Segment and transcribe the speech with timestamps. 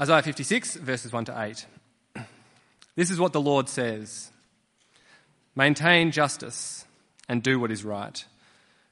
[0.00, 1.66] Isaiah 56, verses 1 to 8.
[2.96, 4.30] This is what the Lord says
[5.54, 6.86] Maintain justice
[7.28, 8.24] and do what is right,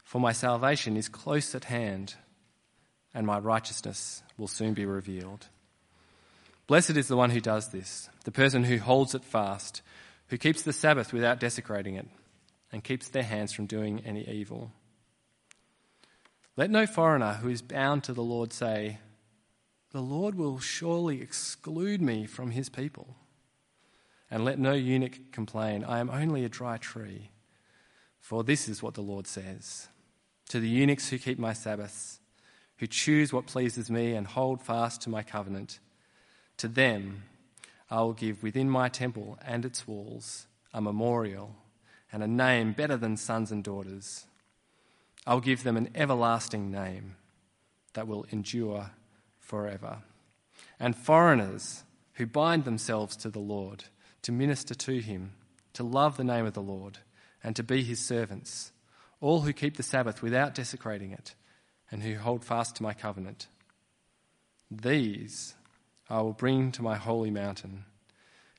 [0.05, 2.17] for my salvation is close at hand,
[3.15, 5.47] and my righteousness will soon be revealed.
[6.67, 9.81] Blessed is the one who does this, the person who holds it fast,
[10.27, 12.07] who keeps the Sabbath without desecrating it,
[12.71, 14.73] and keeps their hands from doing any evil.
[16.55, 18.99] Let no foreigner who is bound to the Lord say,
[19.91, 23.17] The Lord will surely exclude me from his people.
[24.31, 27.31] And let no eunuch complain, I am only a dry tree.
[28.21, 29.89] For this is what the Lord says
[30.51, 32.21] To the eunuchs who keep my Sabbaths,
[32.77, 35.79] who choose what pleases me and hold fast to my covenant,
[36.59, 37.23] to them
[37.91, 41.57] I will give within my temple and its walls a memorial
[42.13, 44.27] and a name better than sons and daughters.
[45.27, 47.17] I will give them an everlasting name
[47.95, 48.91] that will endure
[49.49, 49.99] forever.
[50.79, 51.85] And foreigners
[52.15, 53.85] who bind themselves to the Lord,
[54.23, 55.33] to minister to him,
[55.73, 56.99] to love the name of the Lord,
[57.43, 58.73] and to be his servants,
[59.21, 61.35] all who keep the Sabbath without desecrating it,
[61.91, 63.47] and who hold fast to my covenant.
[64.71, 65.55] These
[66.11, 67.85] I will bring to my holy mountain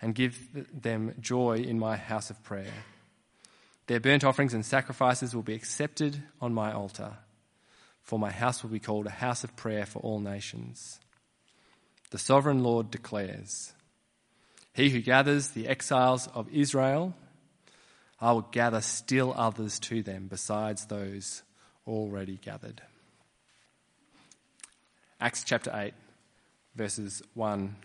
[0.02, 2.74] and give them joy in my house of prayer.
[3.88, 7.18] Their burnt offerings and sacrifices will be accepted on my altar,
[8.10, 11.00] for my house will be called a house of prayer for all nations.
[12.10, 13.72] The sovereign Lord declares,
[14.74, 17.14] He who gathers the exiles of Israel,
[18.20, 21.44] I will gather still others to them besides those
[21.86, 22.82] already gathered.
[25.22, 25.94] Acts chapter 8,
[26.74, 27.76] verses 1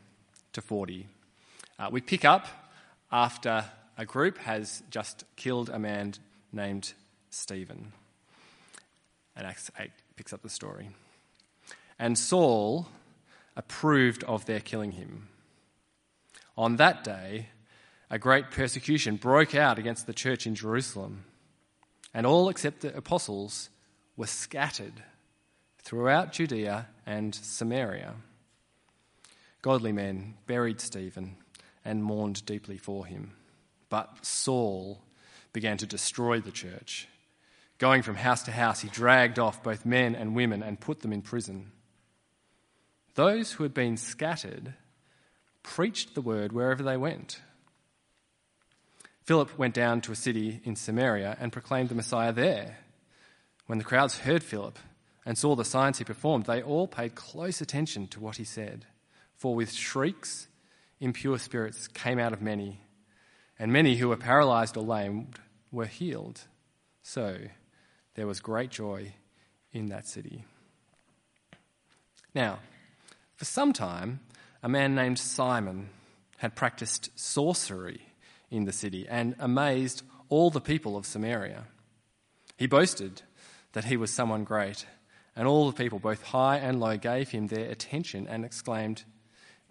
[0.55, 1.06] to 40.
[1.78, 2.47] Uh, we pick up
[3.12, 3.66] after
[3.98, 6.14] a group has just killed a man
[6.50, 6.94] named
[7.28, 7.92] Stephen.
[9.36, 10.90] And Acts 8 picks up the story.
[11.98, 12.88] And Saul
[13.56, 15.28] approved of their killing him.
[16.56, 17.48] On that day,
[18.10, 21.24] a great persecution broke out against the church in Jerusalem,
[22.12, 23.70] and all except the apostles
[24.16, 25.03] were scattered
[25.78, 28.14] throughout Judea and Samaria.
[29.62, 31.36] Godly men buried Stephen
[31.84, 33.32] and mourned deeply for him.
[33.88, 35.03] But Saul
[35.53, 37.08] began to destroy the church.
[37.78, 41.12] Going from house to house, he dragged off both men and women and put them
[41.12, 41.72] in prison.
[43.14, 44.74] Those who had been scattered
[45.62, 47.40] preached the word wherever they went.
[49.24, 52.78] Philip went down to a city in Samaria and proclaimed the Messiah there.
[53.66, 54.78] When the crowds heard Philip
[55.24, 58.84] and saw the signs he performed, they all paid close attention to what he said.
[59.34, 60.48] For with shrieks,
[61.00, 62.80] impure spirits came out of many,
[63.58, 65.28] and many who were paralyzed or lame
[65.72, 66.42] were healed.
[67.02, 67.38] So
[68.14, 69.12] there was great joy
[69.72, 70.44] in that city.
[72.34, 72.58] Now,
[73.36, 74.20] for some time,
[74.62, 75.91] a man named Simon
[76.38, 78.00] had practiced sorcery
[78.50, 81.64] in the city and amazed all the people of Samaria.
[82.56, 83.22] He boasted
[83.72, 84.86] that he was someone great,
[85.36, 89.04] and all the people, both high and low, gave him their attention and exclaimed,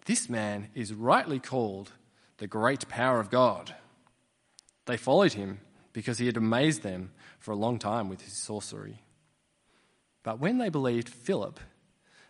[0.04, 1.92] This man is rightly called
[2.38, 3.74] the great power of God.
[4.84, 5.60] They followed him
[5.94, 7.12] because he had amazed them
[7.44, 9.02] for a long time with his sorcery.
[10.22, 11.60] But when they believed Philip,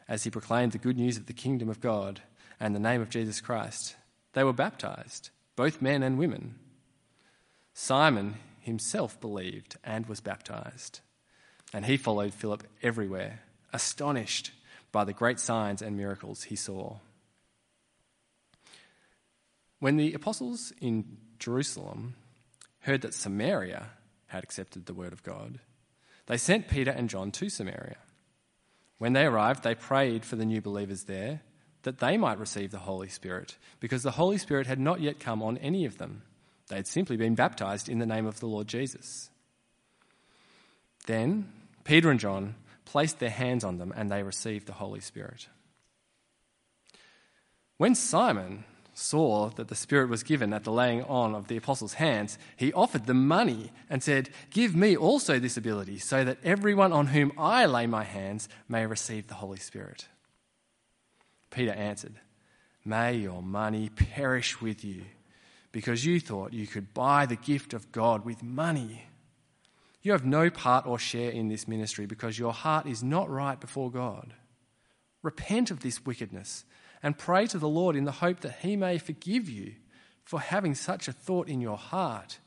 [0.09, 2.21] as he proclaimed the good news of the kingdom of God
[2.59, 3.95] and the name of Jesus Christ,
[4.33, 6.57] they were baptized both men and women.
[7.73, 10.99] Simon himself believed and was baptized,
[11.73, 13.43] and he followed Philip everywhere,
[13.73, 14.51] astonished
[14.91, 16.97] by the great signs and miracles he saw.
[19.79, 22.17] When the apostles in Jerusalem
[22.81, 23.91] heard that Samaria
[24.27, 25.61] had accepted the word of God,
[26.27, 27.97] they sent Peter and John to Samaria.
[28.99, 31.43] When they arrived, they prayed for the new believers there
[31.83, 35.43] that they might receive the Holy Spirit, because the Holy Spirit had not yet come
[35.43, 36.23] on any of them.
[36.69, 39.29] They had simply been baptized in the name of the Lord Jesus.
[41.07, 41.53] Then
[41.85, 42.55] Peter and John
[42.87, 45.49] placed their hands on them and they received the Holy Spirit.
[47.77, 51.95] When Simon saw that the Spirit was given at the laying on of the apostles'
[51.95, 56.93] hands, he offered them money and said, Give me also this ability, so that everyone
[56.93, 60.07] on whom I lay my hands may receive the Holy Spirit.
[61.51, 62.15] Peter answered,
[62.85, 65.03] May your money perish with you,
[65.73, 69.07] because you thought you could buy the gift of God with money.
[70.03, 73.59] You have no part or share in this ministry because your heart is not right
[73.59, 74.35] before God.
[75.23, 76.65] Repent of this wickedness
[77.05, 79.75] and pray to the Lord in the hope that He may forgive you
[80.25, 82.39] for having such a thought in your heart.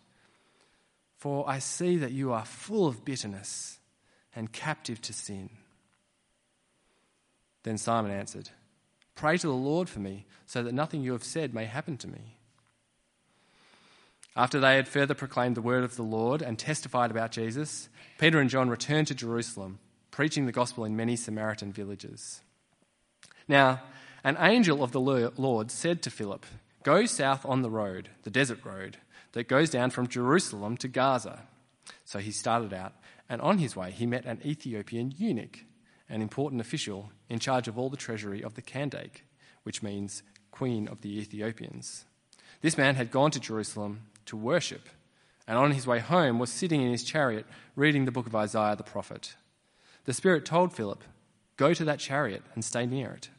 [1.15, 3.77] For I see that you are full of bitterness
[4.36, 5.51] and captive to sin.
[7.62, 8.50] Then Simon answered,
[9.13, 12.07] Pray to the Lord for me, so that nothing you have said may happen to
[12.07, 12.38] me.
[14.36, 18.39] After they had further proclaimed the word of the Lord and testified about Jesus, Peter
[18.39, 19.77] and John returned to Jerusalem,
[20.09, 22.42] preaching the gospel in many Samaritan villages.
[23.48, 23.81] Now,
[24.24, 26.46] an angel of the Lord said to Philip,
[26.84, 28.98] Go south on the road, the desert road,
[29.34, 31.44] that goes down from Jerusalem to Gaza.
[32.06, 32.94] So he started out,
[33.30, 35.60] and on his way he met an Ethiopian eunuch,
[36.10, 39.24] an important official in charge of all the treasury of the Kandake,
[39.64, 42.06] which means queen of the Ethiopians.
[42.62, 44.90] This man had gone to Jerusalem to worship,
[45.48, 48.75] and on his way home was sitting in his chariot reading the book of Isaiah
[48.75, 49.36] the prophet.
[50.06, 51.04] The Spirit told Philip,
[51.58, 53.30] Go to that chariot and stay near it.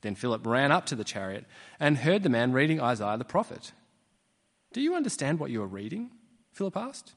[0.00, 1.44] Then Philip ran up to the chariot
[1.80, 3.72] and heard the man reading Isaiah the prophet.
[4.72, 6.10] Do you understand what you are reading?
[6.52, 7.14] Philip asked.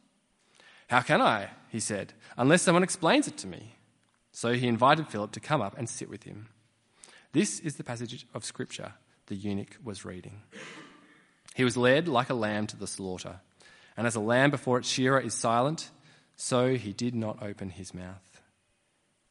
[0.88, 3.76] How can I, he said, unless someone explains it to me?
[4.32, 6.50] So he invited Philip to come up and sit with him.
[7.34, 8.94] This is the passage of Scripture
[9.28, 10.42] the eunuch was reading.
[11.56, 13.40] He was led like a lamb to the slaughter,
[13.96, 15.90] and as a lamb before its shearer is silent,
[16.36, 18.42] so he did not open his mouth.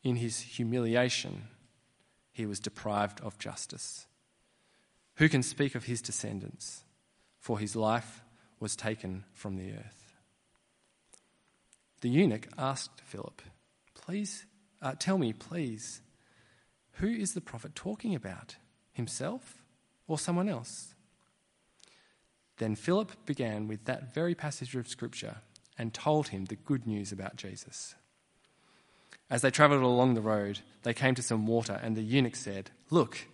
[0.02, 1.49] In his humiliation,
[2.32, 4.06] he was deprived of justice.
[5.17, 6.85] Who can speak of his descendants?
[7.38, 8.23] For his life
[8.59, 10.15] was taken from the earth.
[12.00, 13.43] The eunuch asked Philip,
[13.94, 14.47] Please
[14.81, 16.00] uh, tell me, please,
[16.94, 18.56] who is the prophet talking about?
[18.93, 19.62] Himself
[20.06, 20.94] or someone else?
[22.59, 25.37] Then Philip began with that very passage of Scripture
[25.79, 27.94] and told him the good news about Jesus.
[29.31, 32.73] As they travelled along the road, they came to some water, and the eunuch said,
[32.91, 33.29] Look,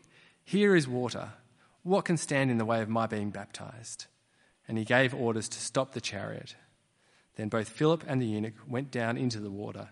[0.44, 1.30] here is water.
[1.82, 4.06] What can stand in the way of my being baptized?
[4.68, 6.54] And he gave orders to stop the chariot.
[7.36, 9.88] Then both Philip and the eunuch went down into the water,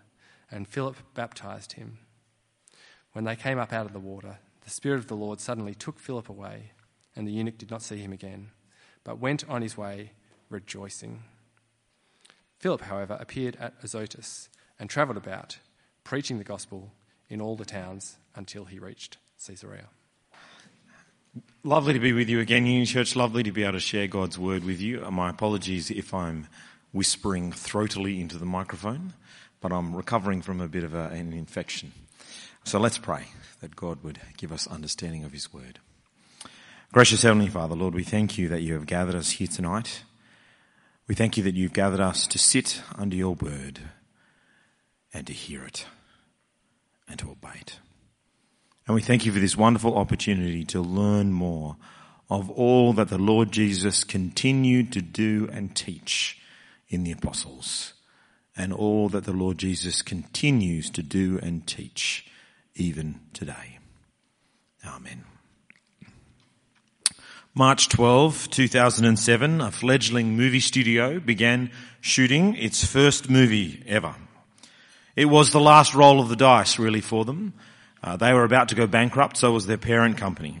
[0.51, 1.99] and Philip baptized him.
[3.13, 5.99] When they came up out of the water, the Spirit of the Lord suddenly took
[5.99, 6.71] Philip away,
[7.15, 8.51] and the eunuch did not see him again,
[9.03, 10.11] but went on his way
[10.49, 11.23] rejoicing.
[12.59, 14.49] Philip, however, appeared at Azotus
[14.79, 15.57] and travelled about
[16.05, 16.91] preaching the gospel
[17.27, 19.87] in all the towns until he reached Caesarea.
[21.63, 23.15] Lovely to be with you again, Union Church.
[23.15, 25.03] Lovely to be able to share God's word with you.
[25.03, 26.47] Uh, my apologies if I'm
[26.93, 29.13] whispering throatily into the microphone,
[29.59, 31.91] but I'm recovering from a bit of a, an infection.
[32.63, 33.25] So let's pray
[33.59, 35.79] that God would give us understanding of His word.
[36.93, 40.03] Gracious Heavenly Father, Lord, we thank you that you have gathered us here tonight.
[41.07, 43.79] We thank you that you've gathered us to sit under your word
[45.13, 45.87] and to hear it
[47.07, 47.79] and to it.
[48.87, 51.77] And we thank you for this wonderful opportunity to learn more
[52.29, 56.39] of all that the Lord Jesus continued to do and teach
[56.87, 57.93] in the apostles
[58.55, 62.27] and all that the Lord Jesus continues to do and teach
[62.75, 63.79] even today.
[64.85, 65.25] Amen.
[67.53, 74.15] March 12, 2007, a fledgling movie studio began shooting its first movie ever.
[75.15, 77.53] It was the last roll of the dice, really, for them.
[78.03, 80.59] Uh, they were about to go bankrupt, so was their parent company.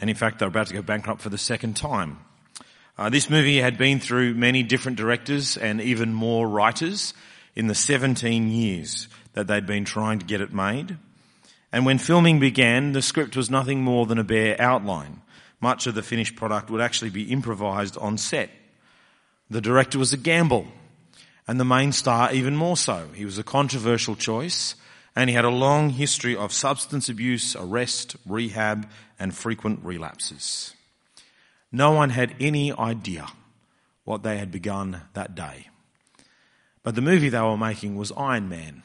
[0.00, 2.18] And in fact, they were about to go bankrupt for the second time.
[2.96, 7.12] Uh, this movie had been through many different directors and even more writers
[7.56, 10.96] in the 17 years that they'd been trying to get it made.
[11.72, 15.22] And when filming began, the script was nothing more than a bare outline.
[15.60, 18.50] Much of the finished product would actually be improvised on set.
[19.50, 20.68] The director was a gamble
[21.48, 23.08] and the main star even more so.
[23.14, 24.74] He was a controversial choice
[25.16, 28.88] and he had a long history of substance abuse, arrest, rehab
[29.18, 30.74] and frequent relapses.
[31.72, 33.26] No one had any idea
[34.04, 35.68] what they had begun that day.
[36.82, 38.82] But the movie they were making was Iron Man.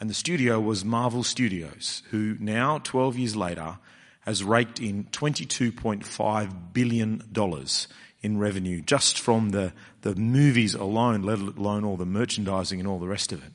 [0.00, 3.78] And the studio was Marvel Studios, who now, 12 years later,
[4.20, 7.22] has raked in $22.5 billion
[8.22, 12.98] in revenue just from the, the movies alone, let alone all the merchandising and all
[12.98, 13.52] the rest of it.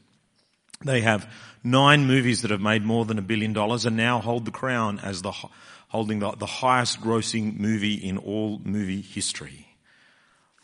[0.83, 1.31] They have
[1.63, 4.99] nine movies that have made more than a billion dollars and now hold the crown
[4.99, 5.31] as the,
[5.89, 9.67] holding the, the highest grossing movie in all movie history.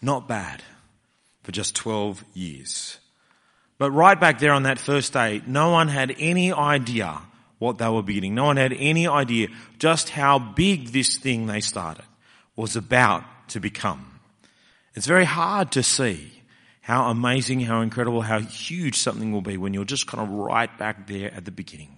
[0.01, 0.61] Not bad
[1.43, 2.97] for just 12 years.
[3.77, 7.21] But right back there on that first day, no one had any idea
[7.57, 8.35] what they were beginning.
[8.35, 9.47] No one had any idea
[9.79, 12.05] just how big this thing they started
[12.55, 14.19] was about to become.
[14.95, 16.43] It's very hard to see
[16.81, 20.75] how amazing, how incredible, how huge something will be when you're just kind of right
[20.77, 21.95] back there at the beginning.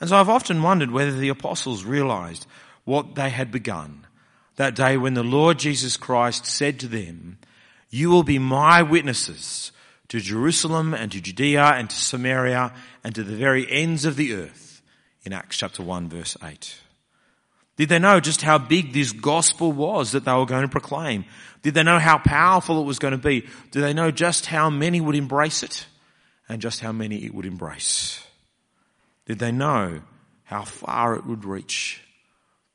[0.00, 2.46] And so I've often wondered whether the apostles realized
[2.84, 4.06] what they had begun
[4.56, 7.38] that day when the Lord Jesus Christ said to them,
[7.90, 9.72] you will be my witnesses
[10.08, 14.34] to Jerusalem and to Judea and to Samaria and to the very ends of the
[14.34, 14.82] earth
[15.22, 16.76] in Acts chapter 1 verse 8.
[17.78, 21.24] Did they know just how big this gospel was that they were going to proclaim?
[21.62, 23.46] Did they know how powerful it was going to be?
[23.70, 25.86] Did they know just how many would embrace it
[26.48, 28.20] and just how many it would embrace?
[29.26, 30.02] Did they know
[30.42, 32.02] how far it would reach?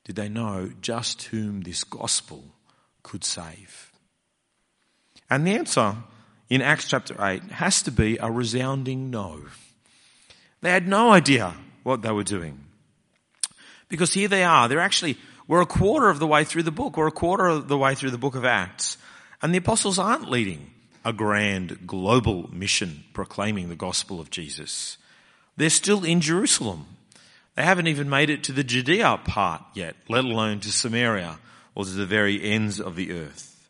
[0.04, 2.42] Did they know just whom this gospel
[3.02, 3.92] could save?
[5.28, 5.96] And the answer
[6.48, 9.42] in Acts chapter 8 has to be a resounding no.
[10.62, 12.63] They had no idea what they were doing.
[13.94, 14.68] Because here they are.
[14.68, 16.96] They're actually, we're a quarter of the way through the book.
[16.96, 18.96] We're a quarter of the way through the book of Acts.
[19.40, 20.72] And the apostles aren't leading
[21.04, 24.98] a grand global mission proclaiming the gospel of Jesus.
[25.56, 26.86] They're still in Jerusalem.
[27.54, 31.38] They haven't even made it to the Judea part yet, let alone to Samaria
[31.76, 33.68] or to the very ends of the earth.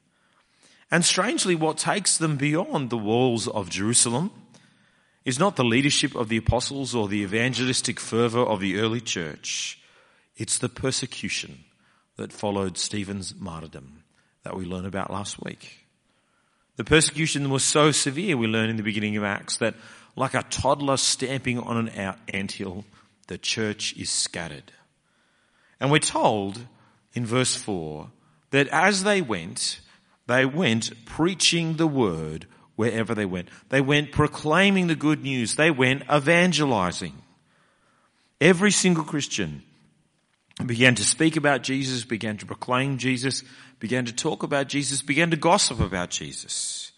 [0.91, 4.31] And strangely, what takes them beyond the walls of Jerusalem
[5.25, 9.79] is not the leadership of the apostles or the evangelistic fervor of the early church.
[10.37, 11.65] It's the persecution
[12.17, 14.05] that followed Stephen's martyrdom
[14.43, 15.87] that we learned about last week.
[16.77, 19.75] The persecution was so severe, we learn in the beginning of Acts, that
[20.17, 22.85] like a toddler stamping on an anthill,
[23.29, 24.73] the church is scattered.
[25.81, 26.67] And we're told
[27.15, 28.11] in verse 4
[28.51, 29.81] that as they went,
[30.27, 33.49] they went preaching the word wherever they went.
[33.69, 35.55] They went proclaiming the good news.
[35.55, 37.15] They went evangelizing.
[38.41, 39.63] Every single Christian
[40.65, 43.43] began to speak about Jesus, began to proclaim Jesus,
[43.81, 46.93] began to talk about Jesus, began to gossip about Jesus.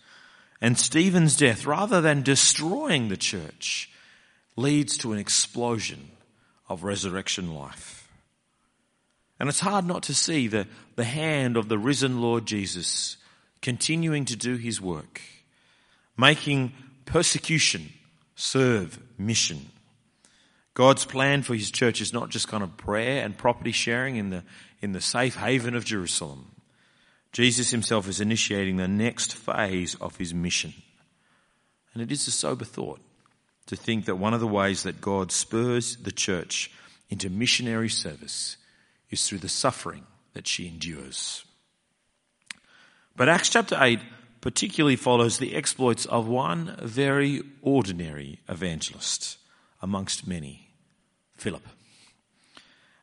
[0.61, 3.91] And Stephen's death, rather than destroying the church,
[4.57, 6.11] leads to an explosion
[6.69, 8.11] of resurrection life.
[9.39, 13.19] And it's hard not to see the, the hand of the risen Lord Jesus
[13.61, 15.21] continuing to do his work,
[16.17, 16.73] making
[17.05, 17.93] persecution
[18.35, 19.71] serve mission.
[20.77, 24.29] God's plan for his church is not just kind of prayer and property sharing in
[24.29, 24.45] the,
[24.83, 26.51] in the safe haven of Jerusalem.
[27.33, 30.75] Jesus himself is initiating the next phase of his mission.
[31.95, 33.01] And it is a sober thought
[33.69, 36.71] to think that one of the ways that God spurs the church
[37.09, 38.59] into missionary service
[39.09, 40.05] is through the suffering
[40.35, 41.47] that she endures.
[43.17, 43.99] But Acts chapter 8
[44.43, 49.39] particularly follows the exploits of one very ordinary evangelist
[49.81, 50.66] amongst many,
[51.37, 51.67] Philip.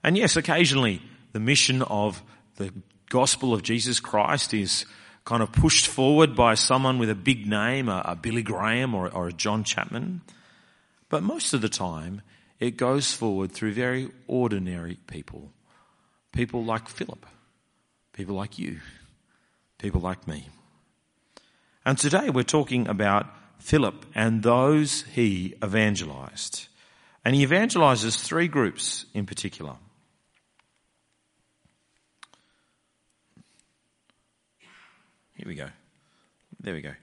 [0.04, 2.22] And yes, occasionally the mission of
[2.58, 2.72] the
[3.10, 4.86] gospel of Jesus Christ is
[5.26, 9.10] kind of pushed forward by someone with a big name, a, a Billy Graham or,
[9.10, 10.22] or a John Chapman.
[11.10, 12.22] But most of the time,
[12.60, 15.52] it goes forward through very ordinary people.
[16.32, 17.26] People like Philip.
[18.14, 18.80] People like you.
[19.78, 20.50] People like me.
[21.86, 23.28] And today we're talking about
[23.60, 26.68] Philip and those he evangelized.
[27.26, 29.76] And he evangelizes three groups in particular.
[35.36, 35.70] Here we go.
[36.60, 36.94] There we go.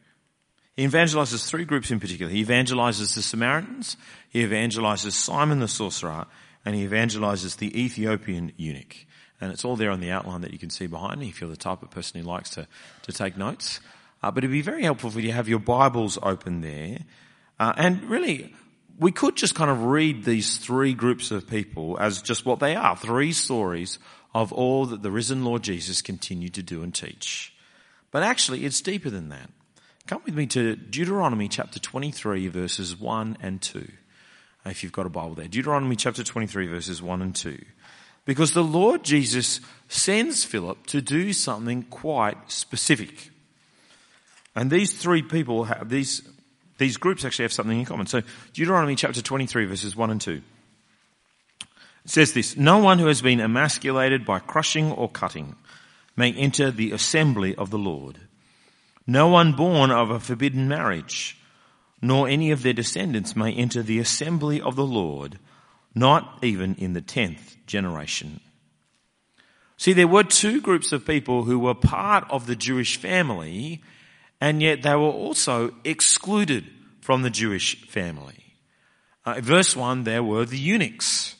[0.76, 2.32] He evangelizes three groups in particular.
[2.32, 3.96] He evangelizes the Samaritans,
[4.30, 6.26] he evangelizes Simon the sorcerer,
[6.64, 9.06] and he evangelizes the Ethiopian eunuch.
[9.40, 11.50] And it's all there on the outline that you can see behind me if you're
[11.50, 12.66] the type of person who likes to,
[13.02, 13.80] to take notes.
[14.22, 16.98] Uh, but it'd be very helpful for you have your Bibles open there.
[17.58, 18.54] Uh, and really,
[19.00, 22.76] we could just kind of read these three groups of people as just what they
[22.76, 22.94] are.
[22.94, 23.98] Three stories
[24.34, 27.54] of all that the risen Lord Jesus continued to do and teach.
[28.10, 29.50] But actually, it's deeper than that.
[30.06, 33.88] Come with me to Deuteronomy chapter 23 verses 1 and 2.
[34.66, 35.48] If you've got a Bible there.
[35.48, 37.58] Deuteronomy chapter 23 verses 1 and 2.
[38.26, 43.30] Because the Lord Jesus sends Philip to do something quite specific.
[44.54, 46.22] And these three people have, these,
[46.80, 48.06] these groups actually have something in common.
[48.06, 48.22] So
[48.54, 50.42] Deuteronomy chapter 23 verses 1 and 2.
[52.04, 55.56] It says this, no one who has been emasculated by crushing or cutting
[56.16, 58.18] may enter the assembly of the Lord.
[59.06, 61.38] No one born of a forbidden marriage,
[62.00, 65.38] nor any of their descendants may enter the assembly of the Lord,
[65.94, 68.40] not even in the tenth generation.
[69.76, 73.82] See, there were two groups of people who were part of the Jewish family,
[74.40, 76.66] and yet they were also excluded
[77.00, 78.56] from the Jewish family.
[79.24, 81.36] Uh, verse 1, there were the eunuchs,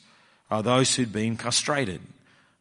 [0.49, 2.01] uh, those who'd been castrated,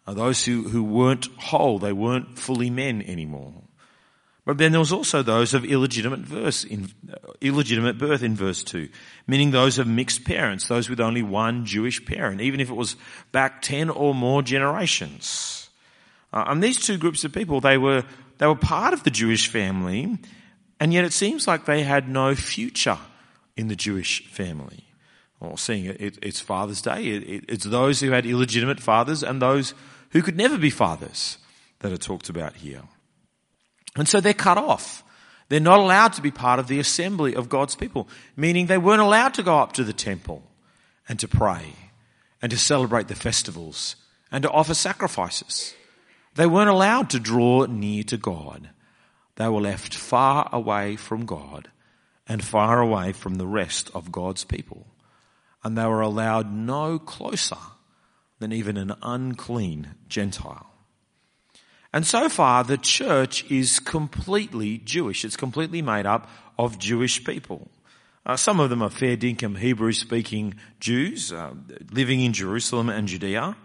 [0.07, 3.53] uh, those who, who weren't whole, they weren't fully men anymore.
[4.47, 8.65] But then there was also those of illegitimate verse in, uh, illegitimate birth in verse
[8.65, 8.89] 2,
[9.27, 12.97] meaning those of mixed parents, those with only one Jewish parent, even if it was
[13.33, 15.69] back 10 or more generations.
[16.33, 18.05] Uh, and these two groups of people, they were,
[18.41, 20.17] they were part of the Jewish family,
[20.81, 22.97] and yet it seems like they had no future
[23.55, 24.87] in the Jewish family.
[25.41, 29.43] Well, seeing it, it, it's Father's Day, it, it's those who had illegitimate fathers and
[29.43, 29.75] those
[30.13, 31.37] who could never be fathers
[31.81, 32.81] that are talked about here.
[33.95, 35.05] And so they're cut off.
[35.51, 39.03] They're not allowed to be part of the assembly of God's people, meaning they weren't
[39.03, 40.43] allowed to go up to the temple
[41.11, 41.75] and to pray
[42.41, 43.97] and to celebrate the festivals
[44.33, 45.75] and to offer sacrifices.
[46.41, 48.71] They weren't allowed to draw near to God.
[49.37, 51.69] They were left far away from God
[52.27, 54.87] and far away from the rest of God's people.
[55.63, 57.59] And they were allowed no closer
[58.39, 60.71] than even an unclean Gentile.
[61.93, 65.27] And so far, the church is completely Jewish.
[65.27, 66.27] It's completely made up
[66.59, 67.69] of Jewish people.
[68.25, 71.53] Uh, some of them are fair dinkum Hebrew speaking Jews uh,
[71.91, 73.59] living in Jerusalem and Judea.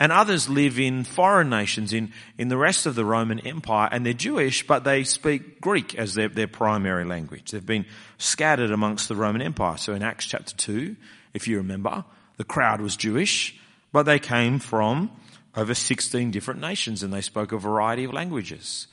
[0.00, 4.04] And others live in foreign nations in, in the rest of the Roman Empire and
[4.04, 7.52] they're Jewish, but they speak Greek as their, their primary language.
[7.52, 7.86] They've been
[8.18, 9.76] scattered amongst the Roman Empire.
[9.76, 10.96] So in Acts chapter 2,
[11.32, 12.04] if you remember,
[12.38, 13.56] the crowd was Jewish,
[13.92, 15.10] but they came from
[15.56, 18.88] over 16 different nations and they spoke a variety of languages.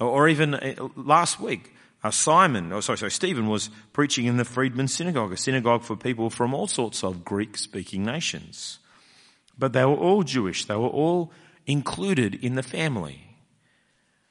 [0.00, 4.44] Or even uh, last week, uh, Simon, oh sorry, sorry, Stephen was preaching in the
[4.44, 8.79] Freedman Synagogue, a synagogue for people from all sorts of Greek speaking nations.
[9.60, 10.64] But they were all Jewish.
[10.64, 11.30] They were all
[11.66, 13.36] included in the family.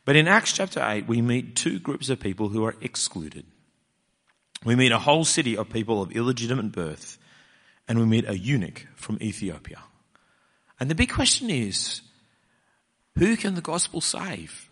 [0.04, 3.46] But in Acts chapter 8, we meet two groups of people who are excluded.
[4.66, 7.20] We meet a whole city of people of illegitimate birth,
[7.88, 9.80] and we meet a eunuch from Ethiopia.
[10.80, 12.02] And the big question is,
[13.16, 14.68] who can the gospel save?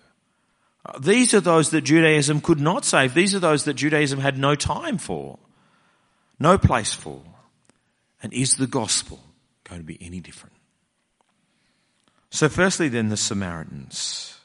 [0.84, 3.14] Uh, these are those that Judaism could not save.
[3.14, 5.38] These are those that Judaism had no time for,
[6.40, 7.22] no place for.
[8.24, 9.20] And is the gospel
[9.68, 10.56] going to be any different?
[12.30, 14.40] So firstly then the Samaritans.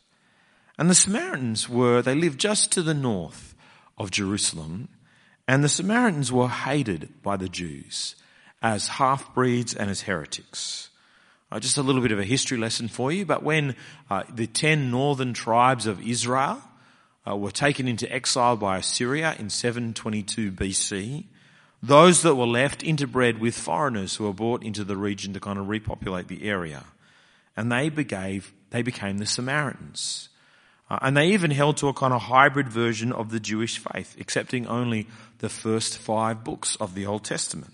[0.79, 3.55] And the Samaritans were, they lived just to the north
[3.99, 4.89] of Jerusalem,
[5.47, 8.17] and the Samaritans were hated by the Jews
[8.63, 10.89] as half-breeds and as heretics.
[11.51, 13.77] Uh, just a little bit of a history lesson for you, but when
[14.09, 16.63] uh, the ten northern tribes of Israel
[17.29, 21.27] uh, were taken into exile by Assyria in 722 BC,
[21.83, 25.59] those that were left interbred with foreigners who were brought into the region to kind
[25.59, 26.85] of repopulate the area.
[27.57, 30.29] And they became, they became the Samaritans.
[30.89, 34.17] Uh, and they even held to a kind of hybrid version of the Jewish faith,
[34.21, 37.73] accepting only the first five books of the Old Testament.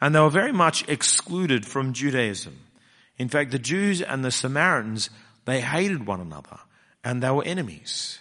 [0.00, 2.58] And they were very much excluded from Judaism.
[3.18, 5.10] In fact, the Jews and the Samaritans,
[5.44, 6.58] they hated one another
[7.04, 8.20] and they were enemies.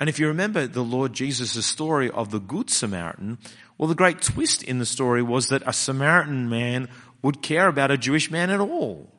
[0.00, 3.38] And if you remember the Lord Jesus' story of the Good Samaritan,
[3.78, 6.88] well, the great twist in the story was that a Samaritan man
[7.22, 9.10] would care about a Jewish man at all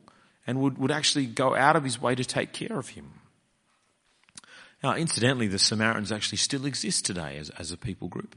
[0.48, 3.12] and would, would actually go out of his way to take care of him.
[4.84, 8.36] Now, incidentally, the Samaritans actually still exist today as, as a people group.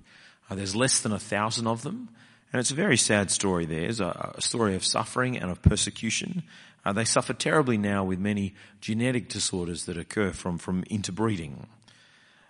[0.51, 2.09] Uh, there's less than a thousand of them.
[2.53, 3.85] And it's a very sad story there.
[3.85, 6.43] It's a, a story of suffering and of persecution.
[6.85, 11.67] Uh, they suffer terribly now with many genetic disorders that occur from, from interbreeding.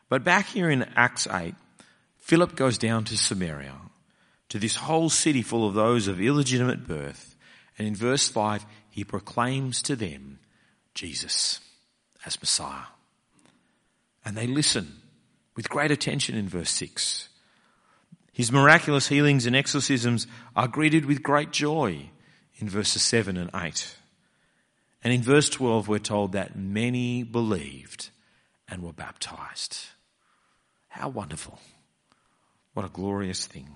[0.09, 1.55] But back here in Acts 8,
[2.29, 3.73] Philip goes down to Samaria,
[4.51, 7.35] to this whole city full of those of illegitimate birth.
[7.79, 10.39] And in verse 5, he proclaims to them
[10.93, 11.61] Jesus
[12.27, 12.89] as Messiah.
[14.27, 15.01] And they listen
[15.57, 17.31] with great attention in verse 6.
[18.35, 22.11] His miraculous healings and exorcisms are greeted with great joy
[22.59, 23.97] in verses 7 and 8.
[25.03, 28.11] And in verse 12, we're told that many believed
[28.69, 29.79] and were baptized.
[30.89, 31.59] How wonderful.
[32.79, 33.67] What a glorious thing.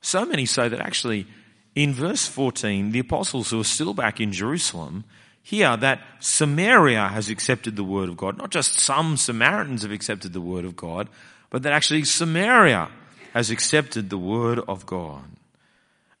[0.00, 1.26] So many so that actually
[1.74, 5.02] in verse 14, the apostles who are still back in Jerusalem
[5.42, 8.38] hear that Samaria has accepted the word of God.
[8.38, 11.08] Not just some Samaritans have accepted the word of God,
[11.50, 12.90] but that actually Samaria
[13.32, 15.24] has accepted the word of God.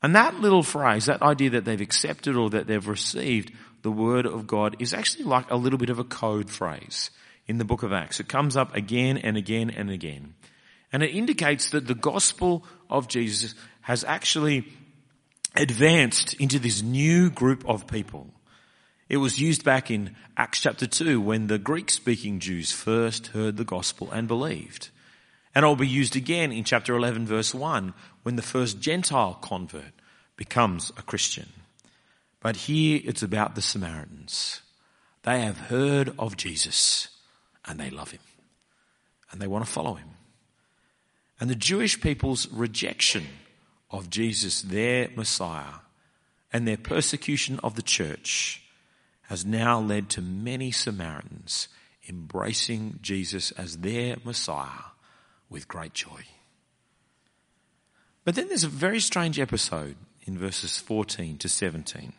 [0.02, 3.52] And that little phrase, that idea that they've accepted or that they've received
[3.82, 7.12] the word of God is actually like a little bit of a code phrase
[7.46, 8.18] in the book of Acts.
[8.18, 10.34] It comes up again and again and again.
[10.92, 14.66] And it indicates that the gospel of Jesus has actually
[15.54, 18.28] advanced into this new group of people.
[19.08, 23.56] It was used back in Acts chapter 2 when the Greek speaking Jews first heard
[23.56, 24.90] the gospel and believed.
[25.54, 29.34] And it will be used again in chapter 11 verse 1 when the first Gentile
[29.42, 29.92] convert
[30.36, 31.48] becomes a Christian.
[32.40, 34.62] But here it's about the Samaritans.
[35.24, 37.08] They have heard of Jesus
[37.64, 38.20] and they love him
[39.32, 40.08] and they want to follow him.
[41.40, 43.26] And the Jewish people's rejection
[43.90, 45.80] of Jesus, their Messiah,
[46.52, 48.62] and their persecution of the church
[49.22, 51.68] has now led to many Samaritans
[52.08, 54.90] embracing Jesus as their Messiah
[55.48, 56.24] with great joy.
[58.24, 62.12] But then there's a very strange episode in verses 14 to 17.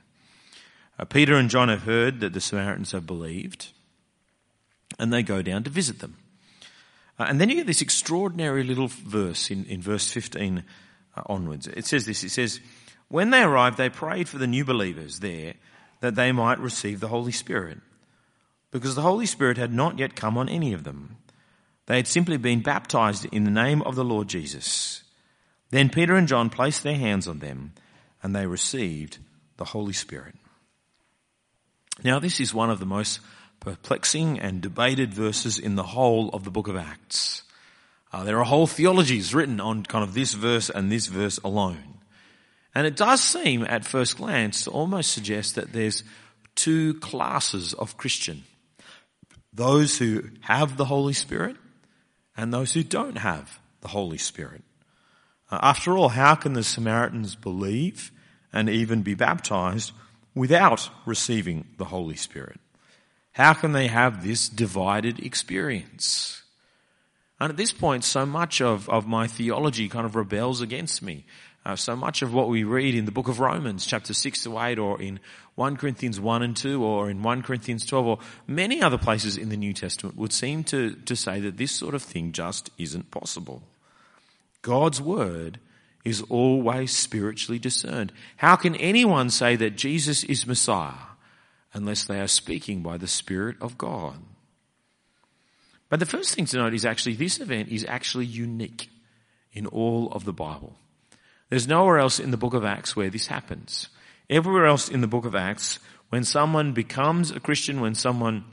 [0.98, 3.70] Uh, Peter and John have heard that the Samaritans have believed,
[4.98, 6.18] and they go down to visit them.
[7.22, 10.64] Uh, and then you get this extraordinary little verse in, in verse 15
[11.16, 11.68] uh, onwards.
[11.68, 12.60] It says this, it says,
[13.10, 15.54] when they arrived, they prayed for the new believers there
[16.00, 17.78] that they might receive the Holy Spirit,
[18.72, 21.18] because the Holy Spirit had not yet come on any of them.
[21.86, 25.04] They had simply been baptized in the name of the Lord Jesus.
[25.70, 27.74] Then Peter and John placed their hands on them
[28.24, 29.20] and they received
[29.58, 30.34] the Holy Spirit.
[32.04, 33.20] Now, this is one of the most
[33.62, 37.44] perplexing and debated verses in the whole of the book of Acts.
[38.12, 42.00] Uh, there are whole theologies written on kind of this verse and this verse alone.
[42.76, 46.04] And it does seem at first glance to almost suggest that there's
[46.56, 48.44] two classes of Christian.
[49.54, 51.56] Those who have the Holy Spirit
[52.36, 54.64] and those who don't have the Holy Spirit.
[55.50, 58.12] Uh, after all, how can the Samaritans believe
[58.52, 59.92] and even be baptized
[60.34, 62.60] without receiving the Holy Spirit?
[63.34, 66.44] How can they have this divided experience?
[67.40, 71.26] And at this point, so much of, of my theology kind of rebels against me.
[71.66, 74.60] Uh, so much of what we read in the book of Romans, chapter 6 to
[74.60, 75.20] 8, or in
[75.56, 79.50] 1 Corinthians 1 and 2, or in 1 Corinthians 12, or many other places in
[79.50, 83.12] the New Testament would seem to, to say that this sort of thing just isn't
[83.12, 83.62] possible.
[84.62, 85.60] God's word
[86.04, 88.12] is always spiritually discerned.
[88.38, 91.11] How can anyone say that Jesus is Messiah
[91.74, 94.18] unless they are speaking by the Spirit of God?
[95.90, 98.90] But the first thing to note is actually this event is actually unique
[99.52, 100.76] in all of the Bible.
[101.50, 103.90] There's nowhere else in the book of Acts where this happens.
[104.30, 108.46] Everywhere else in the book of Acts, when someone becomes a Christian, when someone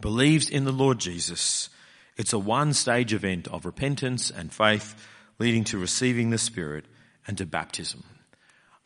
[0.00, 1.68] believes in the Lord Jesus,
[2.16, 4.94] it's a one stage event of repentance and faith
[5.38, 6.84] leading to receiving the Spirit
[7.26, 8.02] and to baptism.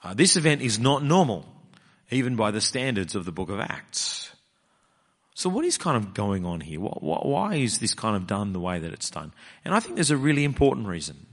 [0.03, 1.47] Uh, this event is not normal,
[2.11, 4.31] even by the standards of the book of Acts.
[5.35, 6.81] So what is kind of going on here?
[6.81, 9.33] why is this kind of done the way that it's done?
[9.65, 11.27] And I think there's a really important reason.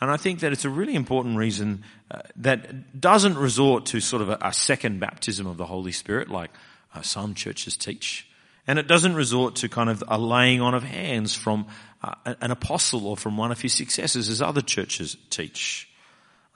[0.00, 4.22] And I think that it's a really important reason uh, that doesn't resort to sort
[4.22, 6.50] of a, second baptism of the Holy Spirit like
[6.94, 8.26] uh, some churches teach.
[8.66, 11.66] And it doesn't resort to kind of a laying on of hands from
[12.02, 15.88] uh, an apostle or from one of his successors as other churches teach.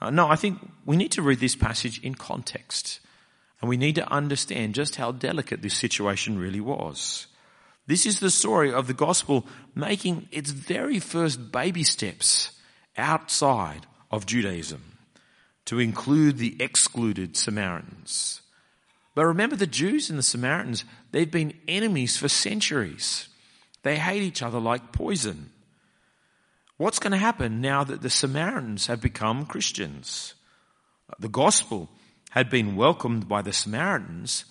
[0.01, 2.99] No, I think we need to read this passage in context.
[3.61, 7.27] And we need to understand just how delicate this situation really was.
[7.87, 12.51] This is the story of the gospel making its very first baby steps
[12.97, 14.97] outside of Judaism
[15.65, 18.41] to include the excluded Samaritans.
[19.15, 23.29] But remember the Jews and the Samaritans, they've been enemies for centuries.
[23.83, 25.51] They hate each other like poison.
[26.77, 30.35] What's going to happen now that the Samaritans have become Christians?
[31.19, 31.89] The gospel
[32.31, 34.45] had been welcomed by the Samaritans,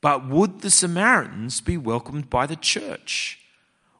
[0.00, 3.38] but would the Samaritans be welcomed by the church?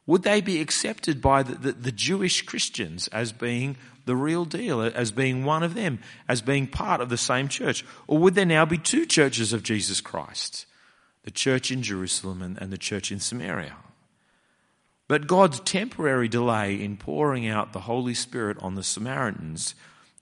[0.05, 4.81] Would they be accepted by the, the, the, Jewish Christians as being the real deal,
[4.81, 7.85] as being one of them, as being part of the same church?
[8.07, 10.65] Or would there now be two churches of Jesus Christ?
[11.25, 13.75] The church in Jerusalem and, and the church in Samaria.
[15.07, 19.75] But God's temporary delay in pouring out the Holy Spirit on the Samaritans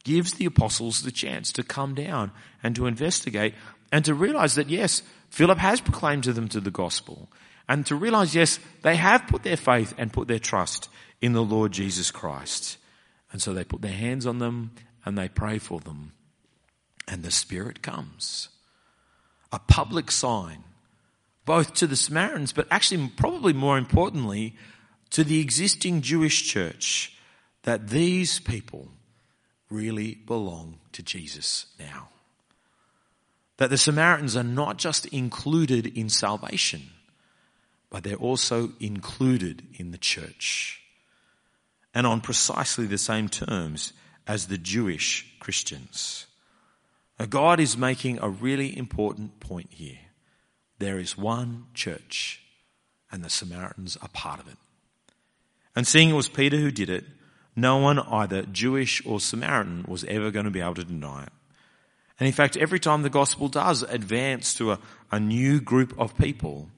[0.08, 2.32] gives the apostles the chance to come down
[2.63, 3.54] and to investigate
[3.91, 7.30] and to realize that yes, Philip has proclaimed to them to the gospel
[7.67, 10.88] and to realize, yes, they have put their faith and put their trust
[11.20, 12.78] in the Lord Jesus Christ.
[13.34, 14.72] And so they put their hands on them
[15.04, 16.13] and they pray for them.
[17.06, 18.48] And the Spirit comes.
[19.52, 20.63] A public sign,
[21.43, 24.56] both to the Samaritans, but actually, probably more importantly,
[25.10, 27.17] to the existing Jewish church,
[27.63, 28.89] that these people
[29.69, 32.10] really belong to Jesus now.
[33.58, 36.89] That the Samaritans are not just included in salvation
[37.89, 40.82] but they're also included in the church.
[41.93, 43.93] And on precisely the same terms
[44.27, 46.27] as the Jewish Christians.
[47.19, 49.99] Now God is making a really important point here.
[50.80, 52.43] There is one church,
[53.12, 54.58] and the Samaritans are part of it.
[55.75, 57.06] And seeing it was Peter who did it,
[57.58, 61.34] no one, either Jewish or Samaritan, was ever going to be able to deny it.
[62.20, 64.80] And in fact, every time the gospel does advance to a,
[65.12, 66.70] a new group of people,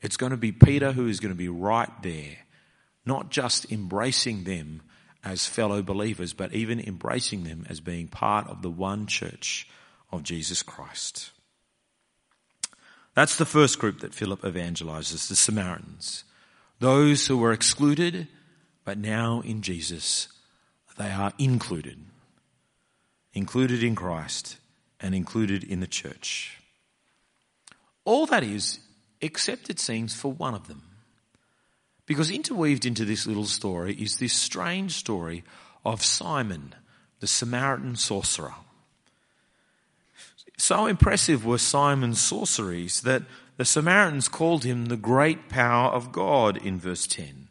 [0.00, 2.36] it's going to be Peter who is going to be right there,
[3.04, 4.82] not just embracing them
[5.24, 9.68] as fellow believers, but even embracing them as being part of the one church
[10.12, 11.32] of Jesus Christ.
[13.14, 16.22] That's the first group that Philip evangelizes, the Samaritans.
[16.78, 18.28] Those who were excluded,
[18.88, 20.28] but now in Jesus,
[20.96, 21.98] they are included.
[23.34, 24.56] Included in Christ
[24.98, 26.56] and included in the church.
[28.06, 28.80] All that is,
[29.20, 30.84] except it seems for one of them.
[32.06, 35.44] Because interweaved into this little story is this strange story
[35.84, 36.74] of Simon,
[37.20, 38.54] the Samaritan sorcerer.
[40.56, 43.24] So impressive were Simon's sorceries that
[43.58, 47.47] the Samaritans called him the great power of God in verse 10.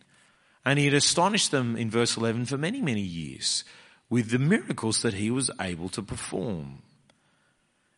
[0.68, 3.64] And he had astonished them in verse 11 for many, many years
[4.10, 6.82] with the miracles that he was able to perform.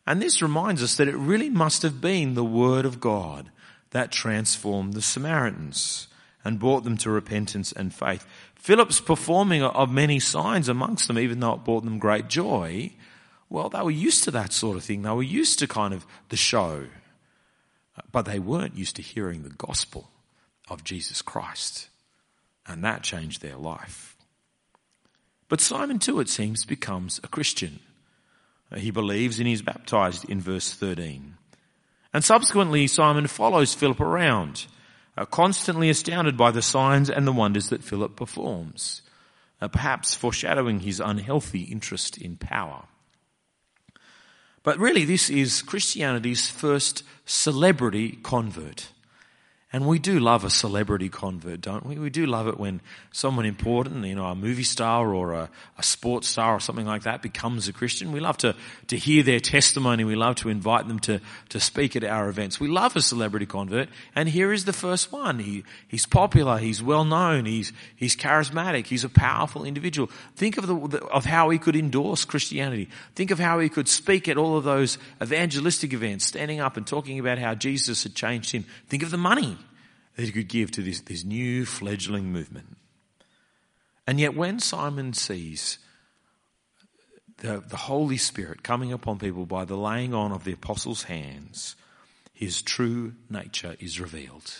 [0.06, 3.50] And this reminds us that it really must have been the word of God
[3.90, 6.06] that transformed the Samaritans
[6.44, 8.24] and brought them to repentance and faith.
[8.54, 12.92] Philip's performing of many signs amongst them, even though it brought them great joy,
[13.48, 15.02] well, they were used to that sort of thing.
[15.02, 16.86] They were used to kind of the show.
[18.12, 20.08] But they weren't used to hearing the gospel
[20.68, 21.89] of Jesus Christ.
[22.70, 24.16] And that changed their life.
[25.48, 27.80] But Simon too, it seems, becomes a Christian.
[28.76, 31.34] He believes and he's baptized in verse 13.
[32.12, 34.66] And subsequently, Simon follows Philip around,
[35.16, 39.02] uh, constantly astounded by the signs and the wonders that Philip performs,
[39.60, 42.84] uh, perhaps foreshadowing his unhealthy interest in power.
[44.62, 48.90] But really, this is Christianity's first celebrity convert.
[49.72, 51.96] And we do love a celebrity convert, don't we?
[51.96, 52.80] We do love it when
[53.12, 57.04] someone important, you know, a movie star or a, a, sports star or something like
[57.04, 58.10] that becomes a Christian.
[58.10, 58.56] We love to,
[58.88, 60.02] to hear their testimony.
[60.02, 62.58] We love to invite them to, to speak at our events.
[62.58, 63.88] We love a celebrity convert.
[64.16, 65.38] And here is the first one.
[65.38, 66.58] He, he's popular.
[66.58, 67.44] He's well known.
[67.44, 68.86] He's, he's charismatic.
[68.86, 70.10] He's a powerful individual.
[70.34, 72.88] Think of the, of how he could endorse Christianity.
[73.14, 76.84] Think of how he could speak at all of those evangelistic events, standing up and
[76.84, 78.64] talking about how Jesus had changed him.
[78.88, 79.58] Think of the money
[80.20, 82.76] that he could give to this, this new fledgling movement.
[84.06, 85.78] And yet, when Simon sees
[87.38, 91.74] the, the Holy Spirit coming upon people by the laying on of the apostles' hands,
[92.34, 94.52] his true nature is revealed.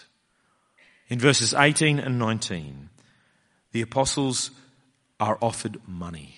[1.09, 2.89] In verses 18 and 19,
[3.73, 4.53] the apostles
[5.19, 6.37] are offered money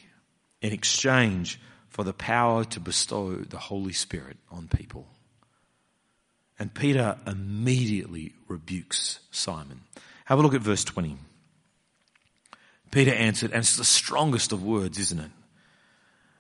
[0.61, 5.07] in exchange for the power to bestow the Holy Spirit on people.
[6.63, 9.81] And Peter immediately rebukes Simon.
[10.27, 11.17] Have a look at verse 20.
[12.93, 15.33] Peter answered, and it's the strongest of words, isn't it?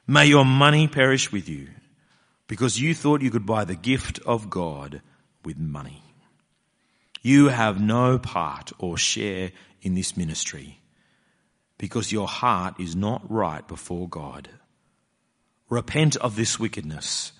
[0.06, 1.70] May your money perish with you,
[2.46, 5.02] because you thought you could buy the gift of God
[5.44, 6.04] with money.
[7.20, 10.78] You have no part or share in this ministry,
[11.78, 14.50] because your heart is not right before God.
[15.68, 17.32] Repent of this wickedness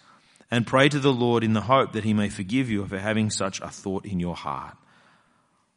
[0.52, 3.30] and pray to the Lord in the hope that he may forgive you for having
[3.30, 4.76] such a thought in your heart.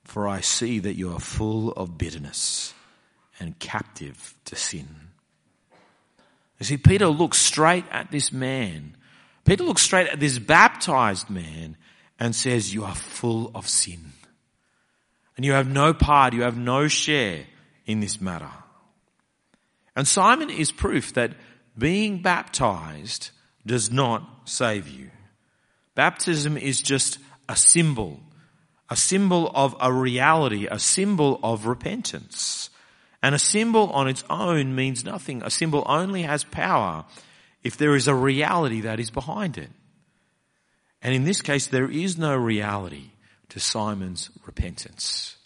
[0.04, 2.74] For I see that you are full of bitterness
[3.40, 4.90] and captive to sin.
[6.60, 8.98] You see, Peter looks straight at this man.
[9.46, 11.78] Peter looks straight at this baptized man
[12.20, 14.12] and says, you are full of sin.
[15.38, 17.46] And you have no part, you have no share
[17.86, 18.52] in this matter.
[19.96, 21.32] And Simon is proof that
[21.78, 23.32] being baptized
[23.66, 25.10] does not save you.
[25.96, 28.20] Baptism is just a symbol,
[28.90, 32.70] a symbol of a reality, a symbol of repentance.
[33.24, 35.42] And a symbol on its own means nothing.
[35.42, 37.06] A symbol only has power
[37.64, 39.70] if there is a reality that is behind it.
[41.02, 43.12] And in this case, there is no reality
[43.50, 45.38] to Simon's repentance.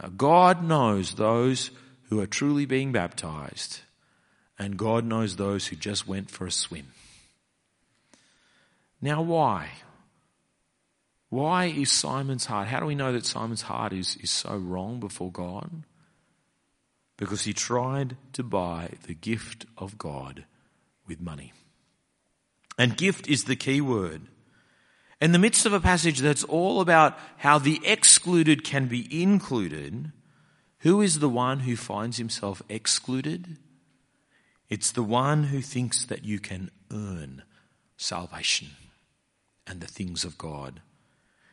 [0.00, 1.70] Uh, God knows those
[2.08, 3.80] who are truly being baptized,
[4.58, 6.86] and God knows those who just went for a swim.
[9.00, 9.70] Now, why?
[11.28, 12.68] Why is Simon's heart?
[12.68, 15.84] How do we know that Simon's heart is, is so wrong before God?
[17.16, 20.44] Because he tried to buy the gift of God
[21.06, 21.52] with money.
[22.78, 24.22] And gift is the key word.
[25.20, 30.12] In the midst of a passage that's all about how the excluded can be included,
[30.80, 33.56] who is the one who finds himself excluded?
[34.68, 37.42] It's the one who thinks that you can earn
[37.96, 38.68] salvation
[39.66, 40.80] and the things of God.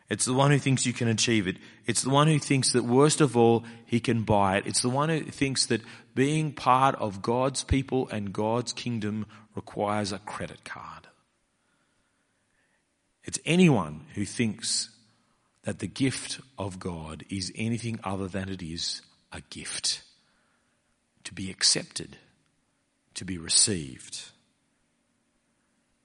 [0.09, 1.57] It's the one who thinks you can achieve it.
[1.85, 4.67] It's the one who thinks that worst of all, he can buy it.
[4.67, 5.81] It's the one who thinks that
[6.13, 11.07] being part of God's people and God's kingdom requires a credit card.
[13.23, 14.89] It's anyone who thinks
[15.63, 20.03] that the gift of God is anything other than it is a gift
[21.23, 22.17] to be accepted,
[23.13, 24.32] to be received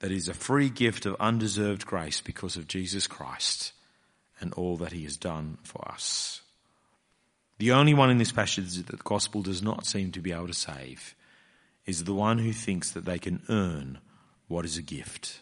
[0.00, 3.72] that is a free gift of undeserved grace because of Jesus Christ
[4.40, 6.42] and all that he has done for us.
[7.58, 10.46] The only one in this passage that the gospel does not seem to be able
[10.46, 11.14] to save
[11.86, 13.98] is the one who thinks that they can earn
[14.46, 15.40] what is a gift.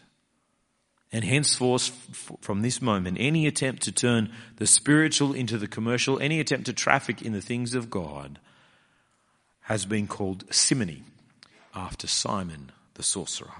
[1.12, 1.90] And henceforth,
[2.40, 6.73] from this moment, any attempt to turn the spiritual into the commercial, any attempt to
[6.73, 8.38] traffic in the things of God,
[9.62, 11.03] has been called simony,
[11.75, 13.53] after Simon the sorcerer.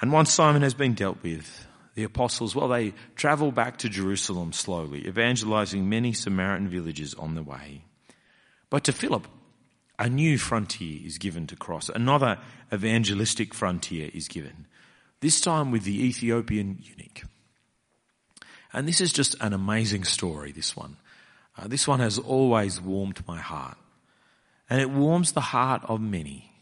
[0.00, 4.52] And once Simon has been dealt with, the apostles, well, they travel back to Jerusalem
[4.52, 7.84] slowly, evangelizing many Samaritan villages on the way.
[8.70, 9.26] But to Philip,
[9.98, 11.90] a new frontier is given to cross.
[11.90, 12.38] Another
[12.72, 14.66] evangelistic frontier is given.
[15.20, 17.24] This time with the Ethiopian eunuch.
[18.72, 20.96] And this is just an amazing story, this one.
[21.58, 23.76] Uh, this one has always warmed my heart.
[24.70, 26.52] And it warms the heart of many,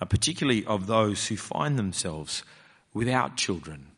[0.00, 2.44] uh, particularly of those who find themselves
[2.92, 3.88] without children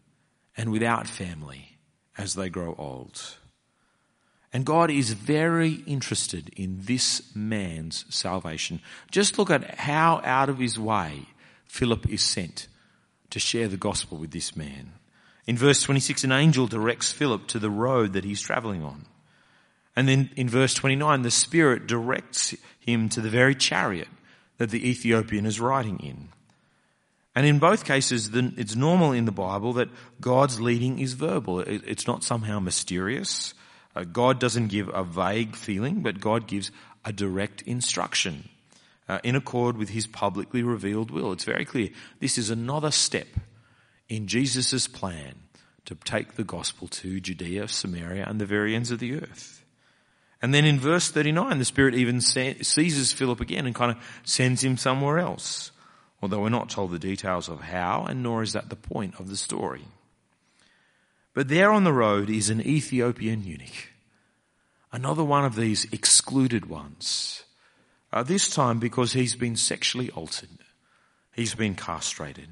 [0.57, 1.79] and without family
[2.19, 3.37] as they grow old.
[4.53, 8.81] And God is very interested in this man's salvation.
[9.11, 11.27] Just look at how out of his way
[11.65, 12.69] Philip is sent
[13.31, 14.93] to share the gospel with this man.
[15.47, 19.07] In verse 26, an angel directs Philip to the road that he's traveling on.
[19.97, 24.09] And then in verse 29, the Spirit directs him to the very chariot
[24.59, 26.29] that the Ethiopian is riding in.
[27.35, 29.89] And in both cases, it's normal in the Bible that
[30.21, 31.61] God's leading is verbal.
[31.61, 33.55] It's not somehow mysterious.
[33.97, 36.71] Uh, God doesn't give a vague feeling, but God gives
[37.05, 38.49] a direct instruction
[39.09, 41.33] uh, in accord with his publicly revealed will.
[41.33, 41.89] It's very clear.
[42.21, 43.29] This is another step
[44.09, 45.35] in Jesus' plan
[45.87, 49.65] to take the gospel to Judea, Samaria, and the very ends of the earth.
[50.41, 54.63] And then in verse 39, the Spirit even seizes Philip again and kind of sends
[54.63, 55.72] him somewhere else.
[56.23, 59.29] Although we're not told the details of how, and nor is that the point of
[59.29, 59.83] the story.
[61.35, 63.89] But there on the road is an Ethiopian eunuch.
[64.93, 67.45] Another one of these excluded ones.
[68.13, 70.51] Uh, this time because he's been sexually altered.
[71.35, 72.49] He's been castrated.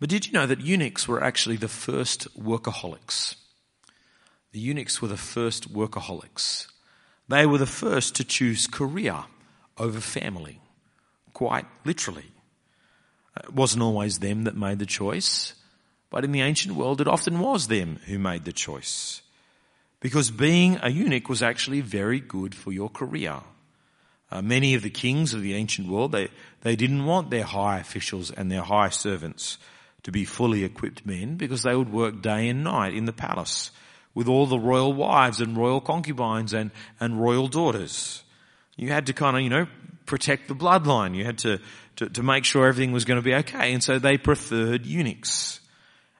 [0.00, 3.36] But did you know that eunuchs were actually the first workaholics?
[4.52, 6.68] The eunuchs were the first workaholics.
[7.28, 9.24] They were the first to choose career
[9.76, 10.60] over family,
[11.40, 12.26] quite literally.
[13.42, 15.54] It wasn't always them that made the choice.
[16.10, 19.22] But in the ancient world, it often was them who made the choice.
[20.00, 23.40] Because being a eunuch was actually very good for your career.
[24.30, 26.28] Uh, many of the kings of the ancient world, they,
[26.60, 29.56] they didn't want their high officials and their high servants
[30.02, 33.70] to be fully equipped men because they would work day and night in the palace
[34.14, 38.24] with all the royal wives and royal concubines and, and royal daughters.
[38.76, 39.66] You had to kind of, you know,
[40.10, 41.14] protect the bloodline.
[41.14, 41.60] You had to,
[41.96, 43.72] to, to make sure everything was going to be okay.
[43.72, 45.60] And so they preferred eunuchs.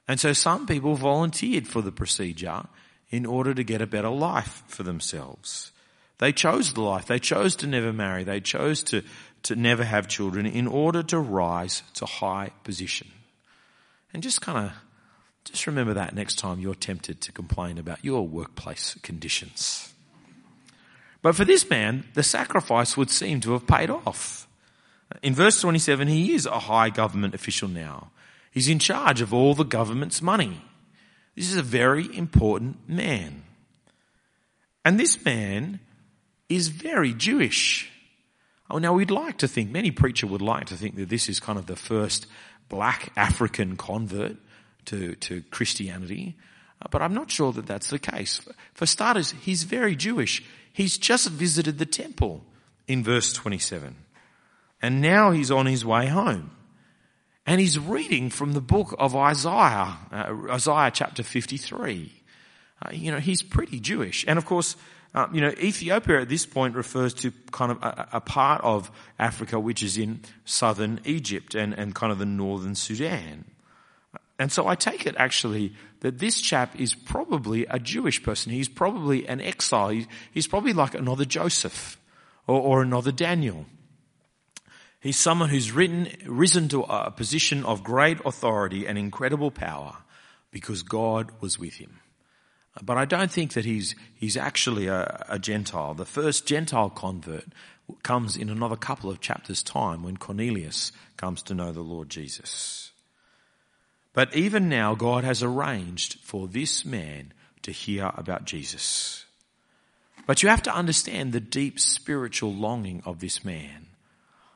[0.07, 2.63] And so some people volunteered for the procedure
[3.09, 5.73] in order to get a better life for themselves.
[6.19, 7.07] They chose the life.
[7.07, 8.23] They chose to never marry.
[8.23, 9.03] They chose to,
[9.43, 13.09] to never have children in order to rise to high position.
[14.13, 14.71] And just kind of,
[15.43, 19.93] just remember that next time you're tempted to complain about your workplace conditions.
[21.21, 24.47] But for this man, the sacrifice would seem to have paid off.
[25.21, 28.11] In verse 27, he is a high government official now.
[28.51, 30.61] He's in charge of all the government's money.
[31.35, 33.43] This is a very important man.
[34.83, 35.79] And this man
[36.49, 37.89] is very Jewish.
[38.69, 41.39] Oh, now we'd like to think, many preacher would like to think that this is
[41.39, 42.25] kind of the first
[42.67, 44.37] black African convert
[44.85, 46.35] to, to Christianity.
[46.89, 48.41] But I'm not sure that that's the case.
[48.73, 50.43] For starters, he's very Jewish.
[50.73, 52.43] He's just visited the temple
[52.87, 53.95] in verse 27.
[54.81, 56.51] And now he's on his way home.
[57.45, 62.11] And he's reading from the book of Isaiah, uh, Isaiah chapter 53.
[62.83, 64.25] Uh, you know, he's pretty Jewish.
[64.27, 64.75] And of course,
[65.13, 68.89] uh, you know, Ethiopia at this point refers to kind of a, a, part of
[69.19, 73.45] Africa which is in southern Egypt and, and kind of the northern Sudan.
[74.41, 78.51] And so I take it actually that this chap is probably a Jewish person.
[78.51, 80.01] He's probably an exile.
[80.31, 81.99] He's probably like another Joseph
[82.47, 83.67] or, or another Daniel.
[84.99, 89.97] He's someone who's written, risen to a position of great authority and incredible power
[90.49, 91.99] because God was with him.
[92.81, 95.93] But I don't think that he's, he's actually a, a Gentile.
[95.93, 97.45] The first Gentile convert
[98.01, 102.90] comes in another couple of chapters time when Cornelius comes to know the Lord Jesus.
[104.13, 109.25] But even now God has arranged for this man to hear about Jesus.
[110.27, 113.87] But you have to understand the deep spiritual longing of this man.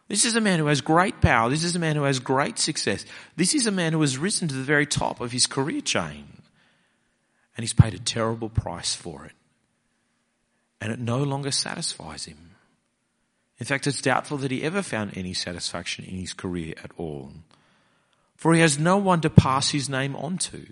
[0.08, 1.50] This is a man who has great power.
[1.50, 3.06] This is a man who has great success.
[3.36, 6.28] This is a man who has risen to the very top of his career chain.
[7.58, 9.32] And he's paid a terrible price for it.
[10.80, 12.52] And it no longer satisfies him.
[13.58, 17.32] In fact, it's doubtful that he ever found any satisfaction in his career at all.
[18.46, 20.68] For he has no one to pass his name on to.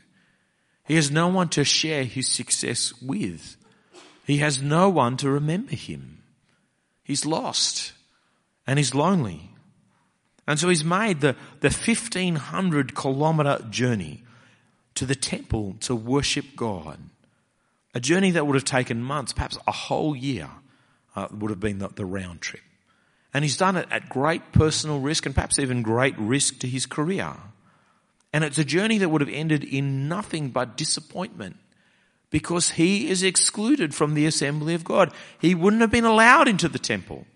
[0.86, 3.58] He has no one to share his success with.
[4.28, 6.22] He has no one to remember him.
[7.04, 7.94] He's lost
[8.68, 9.50] and he's lonely.
[10.46, 14.24] And so he's made the, the 1500 kilometer journey
[14.94, 17.00] to the temple to worship God.
[17.96, 20.48] A journey that would have taken months, perhaps a whole year,
[21.16, 22.62] uh, would have been the, the round trip.
[23.34, 26.86] And he's done it at great personal risk and perhaps even great risk to his
[26.86, 27.36] career.
[28.34, 31.58] And it's a journey that would have ended in nothing but disappointment
[32.32, 35.14] because he is excluded from the assembly of God.
[35.40, 37.28] He wouldn't have been allowed into the temple.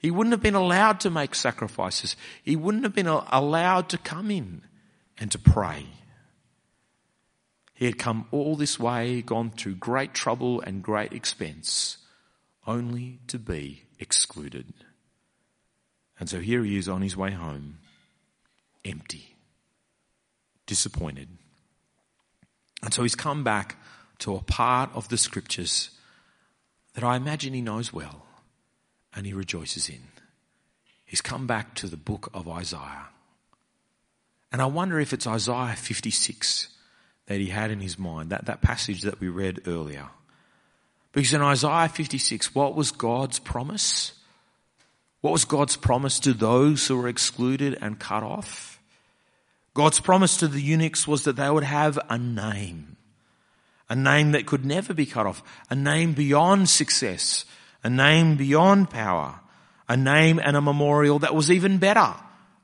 [0.00, 2.16] He wouldn't have been allowed to make sacrifices.
[2.42, 4.62] He wouldn't have been allowed to come in
[5.18, 5.86] and to pray.
[7.74, 11.98] He had come all this way, gone through great trouble and great expense,
[12.66, 14.74] only to be excluded.
[16.18, 17.78] And so here he is on his way home,
[18.84, 19.36] empty,
[20.68, 21.28] disappointed.
[22.84, 23.76] And so he's come back
[24.20, 25.90] to a part of the scriptures
[26.94, 28.26] that I imagine he knows well
[29.14, 30.02] and he rejoices in.
[31.04, 33.06] He's come back to the book of Isaiah.
[34.52, 36.68] And I wonder if it's Isaiah 56
[37.26, 40.08] that he had in his mind, that, that passage that we read earlier.
[41.12, 44.12] Because in Isaiah 56, what was God's promise?
[45.20, 48.77] What was God's promise to those who were excluded and cut off?
[49.78, 52.96] God's promise to the eunuchs was that they would have a name
[53.88, 57.44] a name that could never be cut off, a name beyond success,
[57.84, 59.38] a name beyond power,
[59.88, 62.12] a name and a memorial that was even better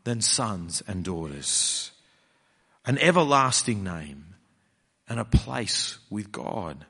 [0.03, 1.93] than sons and daughters,
[2.85, 4.35] an everlasting name
[5.09, 6.85] and a place with God,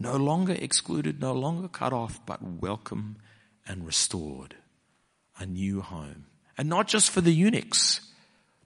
[0.00, 3.18] no longer excluded, no longer cut off, but welcome
[3.68, 4.56] and restored,
[5.38, 6.26] a new home.
[6.58, 8.00] And not just for the eunuchs,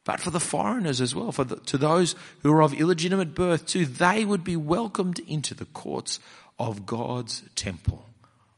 [0.09, 3.67] but for the foreigners as well, for the, to those who are of illegitimate birth
[3.67, 6.19] too, they would be welcomed into the courts
[6.59, 8.07] of God's temple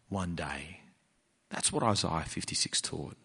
[0.09, 0.82] one day.
[1.51, 3.16] That's what Isaiah 56 taught.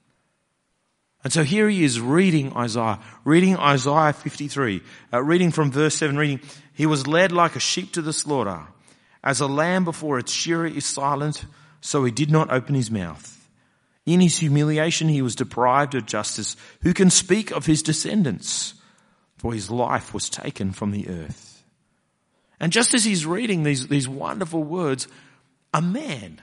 [1.23, 4.81] And so here he is reading Isaiah, reading Isaiah 53,
[5.13, 6.39] uh, reading from verse 7, reading,
[6.73, 8.61] He was led like a sheep to the slaughter.
[9.23, 11.45] As a lamb before its shearer is silent,
[11.79, 13.34] so he did not open his mouth.
[14.05, 16.55] In his humiliation, he was deprived of justice.
[16.81, 18.75] Who can speak of his descendants?
[19.37, 21.63] For his life was taken from the earth.
[22.59, 25.07] And just as he's reading these, these wonderful words,
[25.73, 26.39] a man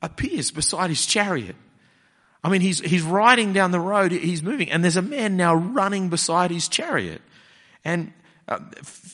[0.00, 1.56] appears beside his chariot.
[2.44, 5.54] I mean, he's, he's riding down the road, he's moving, and there's a man now
[5.54, 7.20] running beside his chariot.
[7.84, 8.12] And
[8.48, 8.60] uh,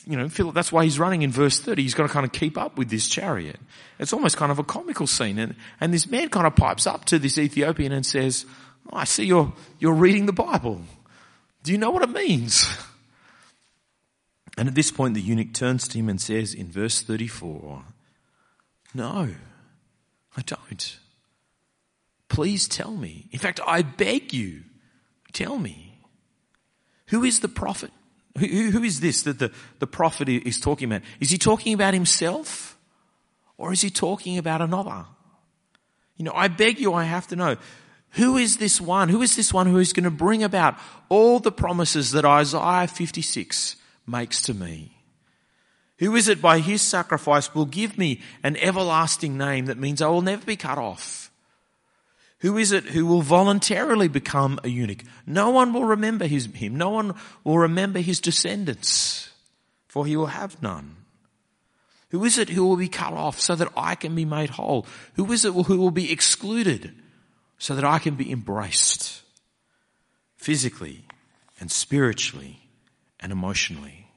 [0.05, 1.81] you know, Philip, that's why he's running in verse 30.
[1.81, 3.59] He's got to kind of keep up with this chariot.
[3.97, 5.39] It's almost kind of a comical scene.
[5.39, 8.45] And, and this man kind of pipes up to this Ethiopian and says,
[8.91, 10.81] oh, I see you're, you're reading the Bible.
[11.63, 12.67] Do you know what it means?
[14.57, 17.83] And at this point, the eunuch turns to him and says in verse 34,
[18.93, 19.29] No,
[20.37, 20.99] I don't.
[22.29, 23.29] Please tell me.
[23.31, 24.61] In fact, I beg you,
[25.31, 26.05] tell me.
[27.07, 27.91] Who is the prophet
[28.37, 31.01] who, who is this that the, the prophet is talking about?
[31.19, 32.77] Is he talking about himself?
[33.57, 35.05] Or is he talking about another?
[36.17, 37.57] You know, I beg you, I have to know.
[38.11, 39.09] Who is this one?
[39.09, 40.75] Who is this one who is going to bring about
[41.09, 43.75] all the promises that Isaiah 56
[44.05, 44.97] makes to me?
[45.99, 50.07] Who is it by his sacrifice will give me an everlasting name that means I
[50.07, 51.31] will never be cut off?
[52.43, 55.03] Who is it who will voluntarily become a eunuch?
[55.25, 56.75] No one will remember his, him.
[56.75, 57.15] No one
[57.45, 59.31] will remember his descendants,
[59.87, 60.97] for he will have none.
[62.09, 64.85] Who is it who will be cut off so that I can be made whole?
[65.13, 66.93] Who is it who will be excluded
[67.59, 69.21] so that I can be embraced
[70.35, 71.05] physically
[71.61, 72.59] and spiritually
[73.21, 74.07] and emotionally?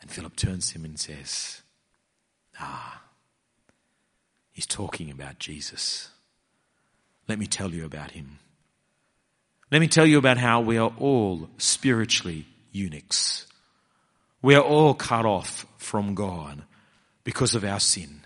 [0.00, 1.62] And Philip turns to him and says,
[2.60, 3.02] Ah,
[4.52, 6.10] he's talking about Jesus.
[7.28, 8.38] Let me tell you about him.
[9.70, 13.46] Let me tell you about how we are all spiritually eunuchs.
[14.42, 16.62] We are all cut off from God
[17.24, 18.20] because of our sin.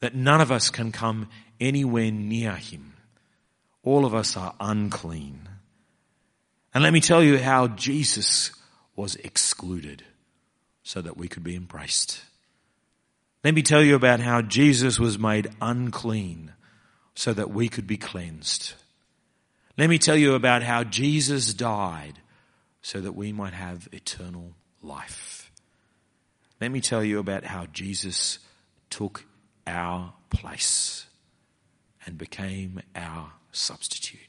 [0.00, 1.28] That none of us can come
[1.60, 2.94] anywhere near him.
[3.82, 5.48] All of us are unclean.
[6.72, 8.52] And let me tell you how Jesus
[8.94, 10.04] was excluded
[10.82, 12.20] so that we could be embraced.
[13.42, 16.52] Let me tell you about how Jesus was made unclean
[17.18, 18.74] so that we could be cleansed.
[19.76, 22.20] Let me tell you about how Jesus died
[22.80, 24.52] so that we might have eternal
[24.82, 25.50] life.
[26.60, 28.38] Let me tell you about how Jesus
[28.88, 29.24] took
[29.66, 31.06] our place
[32.06, 34.20] and became our substitute.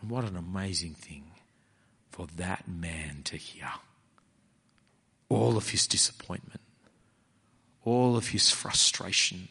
[0.00, 1.24] And what an amazing thing
[2.12, 3.72] for that man to hear.
[5.28, 6.60] All of his disappointment,
[7.84, 9.48] all of his frustration,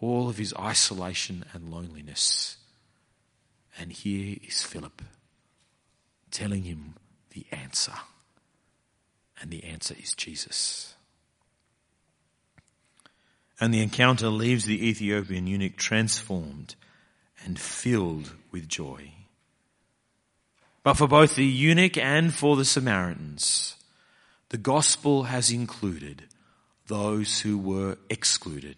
[0.00, 2.56] all of his isolation and loneliness.
[3.78, 5.02] And here is Philip
[6.30, 6.94] telling him
[7.30, 7.94] the answer.
[9.40, 10.94] And the answer is Jesus.
[13.60, 16.74] And the encounter leaves the Ethiopian eunuch transformed
[17.44, 19.12] and filled with joy.
[20.82, 23.76] But for both the eunuch and for the Samaritans,
[24.50, 26.24] the gospel has included
[26.86, 28.76] those who were excluded.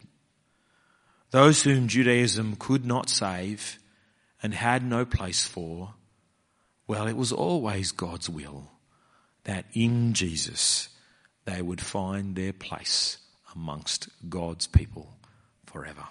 [1.36, 3.78] Those whom Judaism could not save
[4.42, 5.92] and had no place for,
[6.86, 8.70] well, it was always God's will
[9.44, 10.88] that in Jesus
[11.44, 13.18] they would find their place
[13.54, 15.14] amongst God's people
[15.66, 16.06] forever.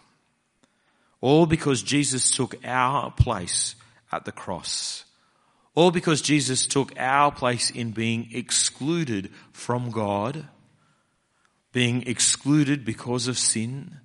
[1.22, 3.74] All because Jesus took our place
[4.12, 5.06] at the cross.
[5.74, 10.46] All because Jesus took our place in being excluded from God,
[11.72, 14.02] being excluded because of sin,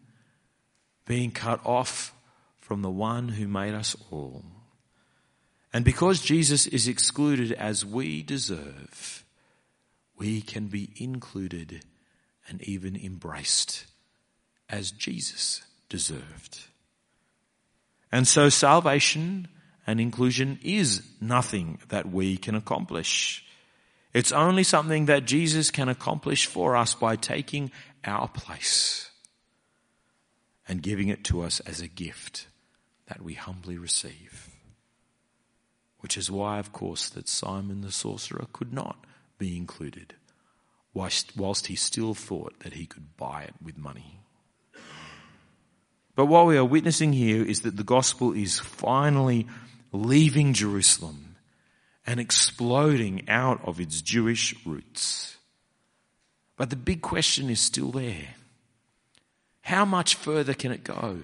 [1.11, 2.15] being cut off
[2.61, 4.45] from the one who made us all.
[5.73, 9.25] And because Jesus is excluded as we deserve,
[10.17, 11.85] we can be included
[12.49, 13.87] and even embraced
[14.69, 16.61] as Jesus deserved.
[18.13, 19.49] And so salvation
[19.89, 23.45] and inclusion is nothing that we can accomplish.
[24.15, 27.73] It's only something that Jesus can accomplish for us by taking
[28.05, 29.10] our place
[30.71, 32.47] and giving it to us as a gift
[33.09, 34.49] that we humbly receive.
[35.99, 39.05] Which is why, of course, that Simon the sorcerer could not
[39.37, 40.15] be included
[40.95, 44.21] whilst, whilst he still thought that he could buy it with money.
[46.15, 49.49] But what we are witnessing here is that the gospel is finally
[49.91, 51.35] leaving Jerusalem
[52.07, 55.37] and exploding out of its Jewish roots.
[56.57, 58.37] But the big question is still there.
[59.63, 61.21] How much further can it go?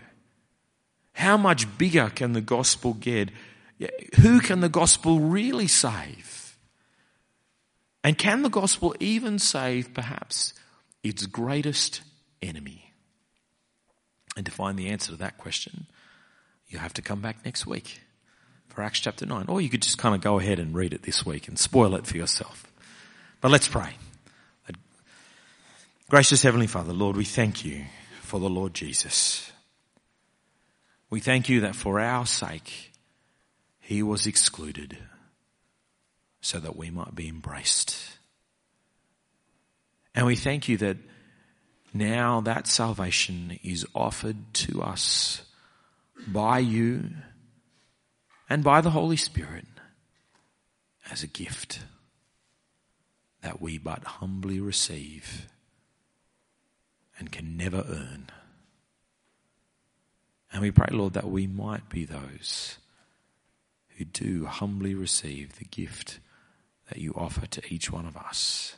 [1.13, 3.31] How much bigger can the gospel get?
[4.21, 6.57] Who can the gospel really save?
[8.05, 10.55] And can the gospel even save perhaps
[11.03, 12.03] its greatest
[12.43, 12.93] enemy?
[14.37, 15.87] And to find the answer to that question,
[16.69, 18.01] you have to come back next week
[18.69, 19.47] for Acts chapter 9.
[19.49, 21.95] Or you could just kind of go ahead and read it this week and spoil
[21.95, 22.71] it for yourself.
[23.41, 23.97] But let's pray.
[26.09, 27.85] Gracious Heavenly Father, Lord, we thank you
[28.27, 29.53] for the Lord Jesus.
[31.09, 32.93] We thank you that for our sake,
[33.79, 34.99] He was excluded
[36.41, 37.97] so that we might be embraced.
[40.15, 40.97] And we thank you that
[41.95, 45.43] now that salvation is offered to us
[46.27, 47.11] by you
[48.51, 49.67] and by the Holy Spirit
[51.11, 51.81] as a gift
[53.43, 55.47] that we but humbly receive
[57.19, 58.31] and can never earn.
[60.53, 62.79] And we pray, Lord, that we might be those
[63.97, 66.21] who do humbly receive the gift
[66.89, 68.77] that you offer to each one of us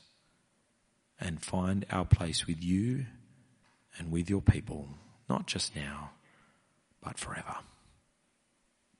[1.21, 3.07] and find our place with you
[3.99, 4.89] and with your people,
[5.29, 6.11] not just now,
[7.03, 7.57] but forever.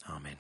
[0.09, 0.37] Amen.